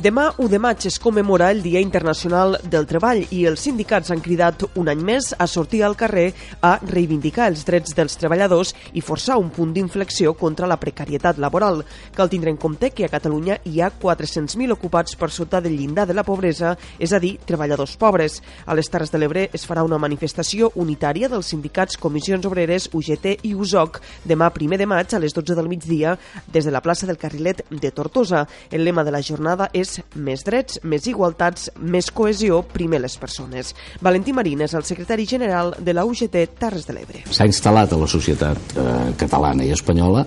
Demà, 0.00 0.30
1 0.38 0.48
de 0.48 0.58
maig, 0.58 0.86
es 0.88 0.98
commemora 0.98 1.50
el 1.50 1.60
Dia 1.60 1.80
Internacional 1.84 2.54
del 2.72 2.86
Treball 2.88 3.18
i 3.36 3.42
els 3.44 3.60
sindicats 3.66 4.08
han 4.08 4.22
cridat 4.24 4.62
un 4.80 4.88
any 4.88 5.00
més 5.04 5.26
a 5.36 5.44
sortir 5.44 5.82
al 5.84 5.96
carrer 6.00 6.30
a 6.64 6.70
reivindicar 6.80 7.50
els 7.50 7.66
drets 7.68 7.92
dels 7.98 8.16
treballadors 8.16 8.70
i 8.96 9.02
forçar 9.04 9.36
un 9.36 9.50
punt 9.52 9.74
d'inflexió 9.76 10.32
contra 10.40 10.70
la 10.70 10.78
precarietat 10.80 11.36
laboral. 11.36 11.82
Cal 12.16 12.30
tindre 12.32 12.48
en 12.48 12.56
compte 12.56 12.88
que 12.96 13.04
a 13.04 13.10
Catalunya 13.12 13.58
hi 13.68 13.82
ha 13.82 13.90
400.000 13.92 14.72
ocupats 14.72 15.18
per 15.20 15.28
sota 15.28 15.60
del 15.60 15.76
llindar 15.76 16.06
de 16.08 16.16
la 16.16 16.24
pobresa, 16.24 16.72
és 16.96 17.12
a 17.12 17.20
dir, 17.20 17.34
treballadors 17.44 17.98
pobres. 18.00 18.38
A 18.64 18.78
les 18.78 18.88
Terres 18.88 19.12
de 19.12 19.20
l'Ebre 19.20 19.44
es 19.52 19.68
farà 19.68 19.84
una 19.84 20.00
manifestació 20.00 20.72
unitària 20.76 21.28
dels 21.28 21.52
sindicats 21.52 22.00
Comissions 22.00 22.48
Obreres, 22.48 22.88
UGT 22.94 23.44
i 23.50 23.52
USOC 23.52 24.00
demà 24.24 24.48
1 24.48 24.80
de 24.80 24.88
maig 24.88 25.12
a 25.12 25.20
les 25.20 25.36
12 25.36 25.60
del 25.60 25.68
migdia 25.68 26.16
des 26.48 26.64
de 26.64 26.72
la 26.72 26.80
plaça 26.80 27.04
del 27.04 27.20
Carrilet 27.20 27.66
de 27.68 27.92
Tortosa. 27.92 28.46
El 28.70 28.88
lema 28.88 29.04
de 29.04 29.12
la 29.12 29.20
jornada 29.20 29.68
és 29.74 29.89
més 30.14 30.44
drets, 30.46 30.80
més 30.84 31.06
igualtats, 31.10 31.70
més 31.80 32.10
cohesió, 32.14 32.62
primer 32.62 33.00
les 33.02 33.16
persones. 33.20 33.74
Valentí 34.04 34.34
Marín 34.36 34.64
és 34.66 34.74
el 34.78 34.86
secretari 34.88 35.26
general 35.26 35.74
de 35.78 35.94
la 35.96 36.04
UGT 36.08 36.36
Terres 36.60 36.86
de 36.88 36.96
l'Ebre. 36.96 37.24
S'ha 37.30 37.48
instal·lat 37.48 37.94
a 37.94 38.00
la 38.00 38.10
societat 38.10 38.76
eh, 38.76 38.90
catalana 39.20 39.66
i 39.66 39.72
espanyola 39.74 40.26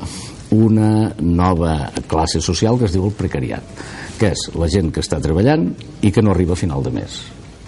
una 0.53 1.11
nova 1.19 1.91
classe 2.07 2.41
social 2.41 2.77
que 2.77 2.85
es 2.89 2.93
diu 2.93 3.07
el 3.07 3.15
precariat, 3.17 3.63
que 4.19 4.33
és 4.33 4.49
la 4.59 4.69
gent 4.69 4.91
que 4.93 5.01
està 5.01 5.21
treballant 5.21 5.71
i 6.01 6.11
que 6.13 6.21
no 6.21 6.33
arriba 6.33 6.53
a 6.53 6.59
final 6.59 6.83
de 6.85 6.93
mes. 6.93 7.21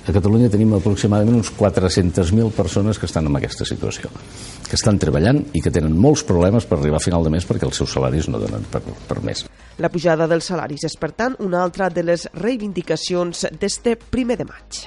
A 0.06 0.14
Catalunya 0.14 0.52
tenim 0.54 0.76
aproximadament 0.78 1.40
uns 1.40 1.50
400.000 1.58 2.52
persones 2.54 3.00
que 3.02 3.08
estan 3.10 3.26
en 3.26 3.40
aquesta 3.40 3.66
situació, 3.66 4.12
que 4.76 4.82
estan 4.84 5.00
treballant 5.00 5.40
i 5.56 5.62
que 5.64 5.72
tenen 5.72 5.96
molts 5.96 6.26
problemes 6.28 6.68
per 6.68 6.78
arribar 6.78 7.00
a 7.00 7.06
final 7.06 7.24
de 7.24 7.32
mes 7.32 7.48
perquè 7.48 7.68
els 7.68 7.80
seus 7.80 7.96
salaris 7.96 8.28
no 8.28 8.42
donen 8.42 8.66
per, 8.72 8.84
per 9.08 9.22
més. 9.24 9.46
La 9.80 9.92
pujada 9.92 10.28
dels 10.28 10.52
salaris 10.52 10.84
és, 10.88 10.98
per 11.00 11.14
tant, 11.16 11.40
una 11.44 11.64
altra 11.64 11.90
de 11.90 12.04
les 12.04 12.28
reivindicacions 12.36 13.48
d'este 13.56 13.96
primer 14.12 14.40
de 14.42 14.48
maig. 14.52 14.86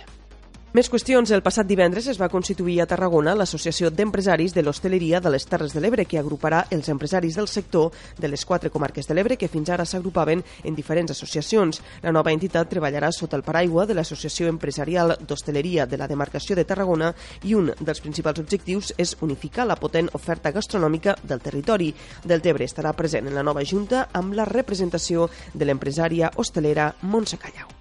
Més 0.76 0.90
qüestions. 0.92 1.30
El 1.32 1.40
passat 1.40 1.64
divendres 1.64 2.06
es 2.12 2.18
va 2.20 2.26
constituir 2.28 2.74
a 2.82 2.86
Tarragona 2.86 3.32
l'Associació 3.34 3.88
d'Empresaris 3.88 4.52
de 4.52 4.60
l'Hostaleria 4.60 5.16
de 5.24 5.30
les 5.32 5.46
Terres 5.48 5.72
de 5.72 5.80
l'Ebre, 5.80 6.04
que 6.04 6.18
agruparà 6.20 6.66
els 6.76 6.90
empresaris 6.92 7.38
del 7.40 7.48
sector 7.48 7.94
de 8.20 8.28
les 8.28 8.44
quatre 8.44 8.68
comarques 8.68 9.08
de 9.08 9.16
l'Ebre 9.16 9.38
que 9.40 9.48
fins 9.48 9.70
ara 9.72 9.86
s'agrupaven 9.88 10.42
en 10.64 10.76
diferents 10.76 11.14
associacions. 11.14 11.80
La 12.02 12.12
nova 12.12 12.34
entitat 12.36 12.68
treballarà 12.68 13.08
sota 13.16 13.40
el 13.40 13.46
paraigua 13.48 13.86
de 13.88 13.96
l'Associació 13.96 14.52
Empresarial 14.52 15.16
d'Hostaleria 15.22 15.88
de 15.88 15.96
la 15.96 16.10
demarcació 16.12 16.52
de 16.54 16.66
Tarragona 16.68 17.14
i 17.48 17.56
un 17.56 17.72
dels 17.80 18.04
principals 18.04 18.44
objectius 18.44 18.92
és 18.98 19.16
unificar 19.24 19.64
la 19.64 19.80
potent 19.80 20.12
oferta 20.12 20.52
gastronòmica 20.52 21.16
del 21.24 21.40
territori. 21.40 21.94
Del 22.28 22.44
Tebre 22.44 22.68
estarà 22.68 22.92
present 22.92 23.24
en 23.24 23.40
la 23.40 23.46
nova 23.46 23.64
Junta 23.64 24.10
amb 24.12 24.36
la 24.36 24.44
representació 24.44 25.30
de 25.54 25.64
l'empresària 25.64 26.34
hostelera 26.36 26.92
Montse 27.00 27.40
Callau. 27.40 27.77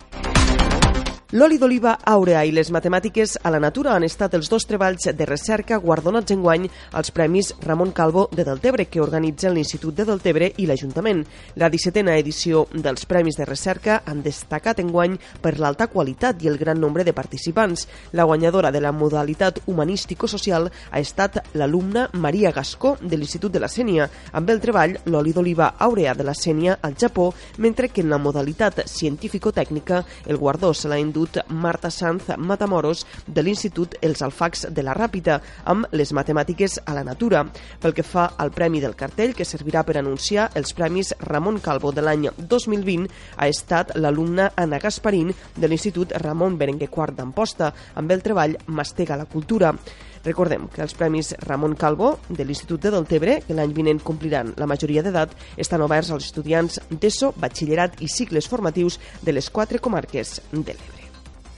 L'oli 1.37 1.59
d'oliva 1.61 1.91
àurea 2.07 2.39
i 2.47 2.53
les 2.55 2.71
matemàtiques 2.73 3.35
a 3.45 3.51
la 3.53 3.59
natura 3.61 3.91
han 3.93 4.01
estat 4.07 4.33
els 4.33 4.47
dos 4.49 4.63
treballs 4.65 5.03
de 5.13 5.25
recerca 5.27 5.77
guardonats 5.77 6.33
enguany 6.33 6.63
als 6.97 7.11
Premis 7.13 7.51
Ramon 7.61 7.91
Calvo 7.93 8.23
de 8.31 8.45
Deltebre, 8.47 8.87
que 8.89 9.03
organitzen 9.03 9.53
l'Institut 9.53 9.93
de 9.99 10.05
Deltebre 10.07 10.47
i 10.57 10.65
l'Ajuntament. 10.65 11.19
La 11.61 11.69
17a 11.69 12.15
edició 12.17 12.63
dels 12.73 13.05
Premis 13.05 13.37
de 13.37 13.45
Recerca 13.45 13.99
han 14.07 14.23
destacat 14.25 14.81
enguany 14.81 15.19
per 15.43 15.59
l'alta 15.59 15.89
qualitat 15.91 16.41
i 16.41 16.49
el 16.49 16.57
gran 16.57 16.81
nombre 16.81 17.05
de 17.05 17.13
participants. 17.13 17.85
La 18.17 18.25
guanyadora 18.25 18.71
de 18.71 18.81
la 18.81 18.95
modalitat 18.95 19.59
humanístico-social 19.67 20.71
ha 20.71 21.03
estat 21.03 21.37
l'alumna 21.53 22.07
Maria 22.13 22.53
Gascó 22.55 22.95
de 23.03 23.13
l'Institut 23.19 23.53
de 23.53 23.61
la 23.61 23.69
Sènia, 23.69 24.09
amb 24.31 24.49
el 24.49 24.63
treball 24.63 24.97
l'oli 25.05 25.35
d'oliva 25.37 25.75
àurea 25.77 26.17
de 26.17 26.25
la 26.25 26.33
Sènia 26.33 26.79
al 26.81 26.97
Japó, 26.97 27.29
mentre 27.59 27.93
que 27.93 28.01
en 28.01 28.09
la 28.09 28.17
modalitat 28.17 28.87
científico-tècnica 28.87 30.01
el 30.25 30.41
guardó 30.41 30.73
se 30.73 30.89
l'ha 30.89 30.97
Institut 31.27 31.51
Marta 31.51 31.91
Sanz 31.91 32.23
Matamoros 32.37 33.05
de 33.27 33.43
l'Institut 33.43 33.95
Els 34.01 34.21
Alfacs 34.21 34.67
de 34.71 34.83
la 34.83 34.93
Ràpita 34.95 35.39
amb 35.65 35.87
les 35.91 36.13
matemàtiques 36.15 36.79
a 36.85 36.93
la 36.95 37.03
natura. 37.03 37.43
Pel 37.81 37.93
que 37.93 38.03
fa 38.03 38.31
al 38.37 38.51
Premi 38.51 38.79
del 38.79 38.95
Cartell, 38.95 39.35
que 39.35 39.45
servirà 39.45 39.83
per 39.83 39.97
anunciar 39.97 40.49
els 40.55 40.73
Premis 40.73 41.13
Ramon 41.19 41.59
Calvo 41.59 41.91
de 41.91 42.03
l'any 42.05 42.29
2020, 42.37 43.07
ha 43.37 43.47
estat 43.47 43.95
l'alumna 43.95 44.51
Anna 44.55 44.79
Gasparín 44.79 45.33
de 45.55 45.67
l'Institut 45.67 46.15
Ramon 46.23 46.57
Berenguer 46.57 46.89
Quart 46.89 47.17
d'Amposta 47.17 47.73
amb 47.95 48.11
el 48.11 48.23
treball 48.23 48.57
Mastega 48.67 49.17
la 49.17 49.27
Cultura. 49.27 49.73
Recordem 50.23 50.67
que 50.71 50.81
els 50.83 50.95
Premis 50.97 51.33
Ramon 51.43 51.75
Calvo 51.79 52.17
de 52.29 52.43
l'Institut 52.45 52.81
de 52.83 52.91
Deltebre, 52.91 53.41
que 53.47 53.55
l'any 53.55 53.75
vinent 53.75 54.01
compliran 54.03 54.53
la 54.57 54.67
majoria 54.67 55.03
d'edat, 55.03 55.35
estan 55.57 55.83
oberts 55.83 56.11
als 56.11 56.31
estudiants 56.31 56.81
d'ESO, 56.89 57.33
batxillerat 57.39 58.01
i 58.01 58.11
cicles 58.11 58.47
formatius 58.47 58.99
de 59.21 59.35
les 59.35 59.49
quatre 59.49 59.79
comarques 59.79 60.39
de 60.51 60.73
l'Ebre. 60.73 61.07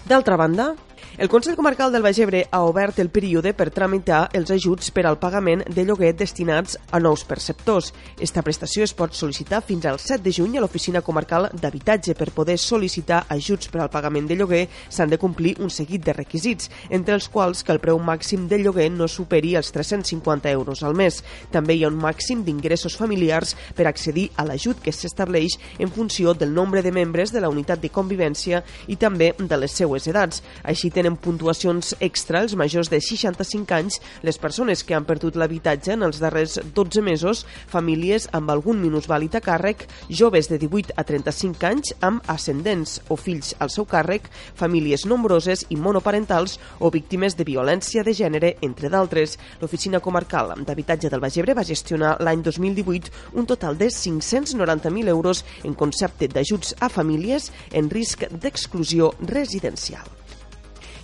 D'altra 0.07 0.37
banda, 0.37 0.75
el 1.19 1.27
Consell 1.27 1.57
Comarcal 1.57 1.91
del 1.91 2.01
Baix 2.01 2.19
Ebre 2.23 2.45
ha 2.49 2.61
obert 2.63 2.99
el 3.03 3.09
període 3.11 3.51
per 3.51 3.73
tramitar 3.75 4.29
els 4.31 4.51
ajuts 4.55 4.87
per 4.95 5.03
al 5.05 5.17
pagament 5.19 5.65
de 5.67 5.83
lloguer 5.83 6.13
destinats 6.15 6.77
a 6.91 6.99
nous 7.03 7.25
perceptors. 7.27 7.89
Esta 8.19 8.39
prestació 8.45 8.85
es 8.87 8.93
pot 8.95 9.11
sol·licitar 9.17 9.59
fins 9.67 9.83
al 9.89 9.99
7 9.99 10.23
de 10.23 10.31
juny 10.31 10.55
a 10.55 10.63
l'Oficina 10.63 11.01
Comarcal 11.03 11.49
d'Habitatge. 11.51 12.15
Per 12.15 12.29
poder 12.31 12.55
sol·licitar 12.55 13.25
ajuts 13.35 13.67
per 13.67 13.81
al 13.83 13.91
pagament 13.91 14.29
de 14.29 14.37
lloguer 14.39 14.61
s'han 14.87 15.11
de 15.11 15.19
complir 15.19 15.57
un 15.59 15.69
seguit 15.69 16.05
de 16.05 16.15
requisits, 16.15 16.69
entre 16.89 17.17
els 17.19 17.27
quals 17.27 17.65
que 17.67 17.75
el 17.75 17.81
preu 17.83 17.99
màxim 17.99 18.47
del 18.47 18.63
lloguer 18.63 18.87
no 18.93 19.09
superi 19.11 19.57
els 19.59 19.73
350 19.75 20.51
euros 20.55 20.83
al 20.83 20.95
mes. 20.95 21.19
També 21.51 21.75
hi 21.75 21.83
ha 21.83 21.91
un 21.91 21.99
màxim 21.99 22.45
d'ingressos 22.47 22.95
familiars 22.95 23.55
per 23.75 23.89
accedir 23.89 24.29
a 24.37 24.47
l'ajut 24.47 24.79
que 24.79 24.95
s'estableix 24.95 25.59
en 25.79 25.91
funció 25.91 26.33
del 26.33 26.53
nombre 26.53 26.81
de 26.81 26.95
membres 26.95 27.33
de 27.35 27.43
la 27.43 27.51
unitat 27.51 27.83
de 27.83 27.91
convivència 27.91 28.63
i 28.87 28.95
també 28.95 29.33
de 29.37 29.57
les 29.57 29.75
seues 29.75 30.07
edats. 30.07 30.43
Així 30.63 30.88
tenen 30.95 31.09
tenen 31.09 31.17
puntuacions 31.17 31.95
extra 31.99 32.43
els 32.43 32.53
majors 32.59 32.89
de 32.91 32.99
65 33.01 33.73
anys, 33.73 33.97
les 34.21 34.37
persones 34.37 34.83
que 34.85 34.93
han 34.93 35.05
perdut 35.07 35.37
l'habitatge 35.39 35.95
en 35.95 36.03
els 36.05 36.19
darrers 36.21 36.59
12 36.75 37.01
mesos, 37.01 37.45
famílies 37.71 38.27
amb 38.35 38.51
algun 38.53 38.81
minusvàlid 38.81 39.39
a 39.39 39.41
càrrec, 39.41 39.87
joves 40.09 40.49
de 40.51 40.59
18 40.61 40.93
a 40.95 41.05
35 41.07 41.65
anys 41.69 41.93
amb 42.05 42.21
ascendents 42.29 42.99
o 43.09 43.17
fills 43.17 43.55
al 43.59 43.73
seu 43.73 43.87
càrrec, 43.89 44.29
famílies 44.55 45.07
nombroses 45.09 45.65
i 45.69 45.79
monoparentals 45.79 46.59
o 46.79 46.91
víctimes 46.93 47.37
de 47.37 47.47
violència 47.47 48.03
de 48.03 48.13
gènere, 48.13 48.55
entre 48.61 48.89
d'altres. 48.89 49.37
L'Oficina 49.61 50.03
Comarcal 50.03 50.53
d'Habitatge 50.65 51.09
del 51.09 51.23
Baix 51.23 51.39
Ebre 51.41 51.57
va 51.57 51.65
gestionar 51.65 52.17
l'any 52.21 52.43
2018 52.45 53.33
un 53.39 53.49
total 53.49 53.77
de 53.77 53.89
590.000 53.89 55.09
euros 55.09 55.43
en 55.63 55.73
concepte 55.73 56.29
d'ajuts 56.29 56.75
a 56.79 56.89
famílies 56.89 57.51
en 57.73 57.89
risc 57.89 58.27
d'exclusió 58.29 59.13
residencial. 59.25 60.18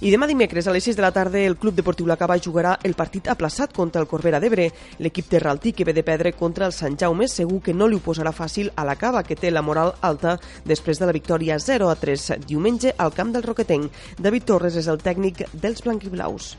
I 0.03 0.09
demà 0.11 0.27
dimecres 0.27 0.65
a 0.67 0.73
les 0.75 0.83
6 0.83 0.97
de 0.97 1.03
la 1.05 1.13
tarda 1.15 1.39
el 1.39 1.55
Club 1.55 1.77
Deportiu 1.77 2.07
La 2.09 2.17
Cava 2.19 2.35
jugarà 2.35 2.73
el 2.83 2.97
partit 2.99 3.29
aplaçat 3.31 3.71
contra 3.71 4.01
el 4.03 4.09
Corbera 4.11 4.41
d'Ebre. 4.43 4.65
L'equip 4.99 5.29
terraltí 5.31 5.71
que 5.71 5.85
ve 5.87 5.93
de 5.95 6.03
perdre 6.03 6.33
contra 6.35 6.67
el 6.67 6.75
Sant 6.75 6.97
Jaume 6.99 7.29
segur 7.31 7.61
que 7.63 7.73
no 7.73 7.87
li 7.87 7.95
ho 7.95 8.03
posarà 8.03 8.33
fàcil 8.35 8.73
a 8.75 8.83
la 8.83 8.97
Cava, 8.99 9.23
que 9.23 9.39
té 9.39 9.53
la 9.55 9.63
moral 9.63 9.93
alta 10.03 10.35
després 10.67 10.99
de 10.99 11.07
la 11.07 11.15
victòria 11.15 11.55
0 11.63 11.87
a 11.87 11.95
3 11.95 12.43
diumenge 12.43 12.91
al 12.97 13.15
camp 13.15 13.31
del 13.31 13.47
Roquetenc. 13.47 13.87
David 14.19 14.51
Torres 14.51 14.75
és 14.75 14.91
el 14.91 14.99
tècnic 14.99 15.45
dels 15.53 15.79
blanquiblaus. 15.87 16.57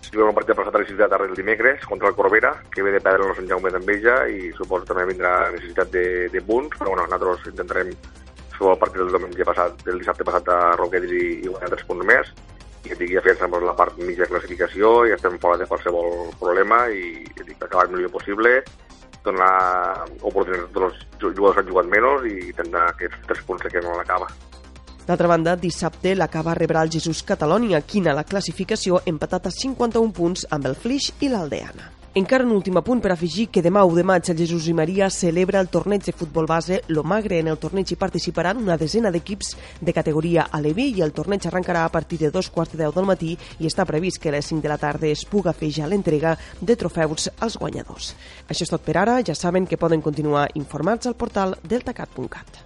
Sí, 0.00 0.16
un 0.16 0.32
partit 0.32 0.56
aplaçat 0.56 0.74
a 0.74 0.80
les 0.80 0.88
6 0.88 0.96
de 0.96 1.04
la 1.04 1.12
tarda 1.12 1.28
el 1.28 1.36
dimecres 1.36 1.84
contra 1.84 2.08
el 2.08 2.16
Corbera, 2.16 2.54
que 2.72 2.82
ve 2.82 2.96
de 2.96 3.04
perdre 3.04 3.28
el 3.28 3.36
Sant 3.36 3.52
Jaume 3.52 3.68
d'Enveja 3.74 4.22
i 4.32 4.54
suposo 4.56 4.88
també 4.88 5.10
vindrà 5.12 5.50
necessitat 5.52 5.92
de, 5.92 6.06
de 6.32 6.40
punts, 6.40 6.78
però 6.78 6.94
bueno, 6.94 7.04
nosaltres 7.04 7.52
intentarem 7.52 7.92
fer 8.58 8.72
el 8.72 8.80
partit 8.80 9.02
del 9.02 9.12
diumenge 9.14 9.46
passat, 9.48 9.82
del 9.86 10.00
dissabte 10.02 10.26
passat 10.26 10.50
a 10.52 10.60
Roquetes 10.80 11.12
i, 11.12 11.24
i 11.44 11.48
guanyar 11.48 11.72
tres 11.74 11.86
punts 11.88 12.06
més 12.08 12.32
i 12.86 12.90
que 12.90 12.98
tingui 12.98 13.18
a 13.18 13.22
fer 13.24 13.36
la 13.50 13.76
part 13.76 13.98
mitja 13.98 14.24
de 14.24 14.30
classificació 14.30 15.06
i 15.06 15.14
estem 15.16 15.38
fora 15.42 15.58
de 15.58 15.66
qualsevol 15.66 16.30
problema 16.40 16.86
i 16.88 17.24
dic, 17.42 17.56
acabar 17.60 17.86
el 17.86 17.96
millor 17.96 18.12
possible 18.14 18.60
donar 19.26 20.06
oportunitats 20.22 20.70
a 20.70 20.74
tots 20.76 21.00
els 21.18 21.34
jugadors 21.34 21.56
que 21.56 21.64
han 21.64 21.72
jugat 21.72 21.90
menys 21.90 22.28
i 22.30 22.52
tindrà 22.54 22.84
aquests 22.92 23.26
tres 23.26 23.42
punts 23.48 23.66
que 23.72 23.82
no 23.82 23.96
l'acaba. 23.98 24.30
D'altra 25.06 25.30
banda, 25.30 25.54
dissabte 25.58 26.14
l'acaba 26.14 26.54
rebrà 26.58 26.82
el 26.82 26.90
Jesús 26.90 27.22
Catalònia, 27.26 27.82
quina 27.86 28.14
la 28.14 28.26
classificació 28.26 29.02
empatat 29.06 29.50
a 29.50 29.54
51 29.54 30.14
punts 30.14 30.48
amb 30.50 30.66
el 30.70 30.78
Flix 30.78 31.12
i 31.22 31.30
l'Aldeana. 31.30 31.95
Encara 32.16 32.46
un 32.46 32.52
últim 32.56 32.78
apunt 32.80 33.02
per 33.04 33.10
afegir 33.12 33.44
que 33.52 33.60
demà 33.60 33.82
1 33.84 33.98
de 33.98 34.02
maig 34.08 34.28
el 34.32 34.38
Jesús 34.38 34.70
i 34.70 34.72
Maria 34.72 35.10
celebra 35.12 35.60
el 35.60 35.66
torneig 35.68 36.00
de 36.06 36.14
futbol 36.16 36.46
base 36.48 36.78
Lomagre. 36.88 37.42
En 37.42 37.50
el 37.52 37.58
torneig 37.60 37.90
hi 37.92 37.98
participaran 38.00 38.56
una 38.56 38.78
desena 38.80 39.10
d'equips 39.12 39.50
de 39.84 39.92
categoria 39.92 40.46
Alevi 40.58 40.86
i 40.96 41.02
el 41.04 41.12
torneig 41.12 41.44
arrencarà 41.44 41.82
a 41.84 41.90
partir 41.92 42.16
de 42.22 42.30
dos 42.32 42.48
quarts 42.48 42.72
de 42.72 42.80
deu 42.80 42.94
del 42.96 43.04
matí 43.04 43.34
i 43.60 43.68
està 43.68 43.84
previst 43.84 44.16
que 44.22 44.32
a 44.32 44.36
les 44.38 44.48
5 44.48 44.64
de 44.64 44.70
la 44.72 44.80
tarda 44.80 45.10
es 45.12 45.26
puga 45.28 45.52
fer 45.52 45.68
ja 45.76 45.84
l'entrega 45.92 46.38
de 46.58 46.76
trofeus 46.80 47.28
als 47.36 47.58
guanyadors. 47.60 48.14
Això 48.48 48.64
és 48.64 48.72
tot 48.72 48.80
per 48.80 48.96
ara. 48.96 49.20
Ja 49.20 49.36
saben 49.36 49.68
que 49.68 49.76
poden 49.76 50.00
continuar 50.00 50.48
informats 50.54 51.12
al 51.12 51.20
portal 51.20 51.58
deltacat.cat. 51.68 52.64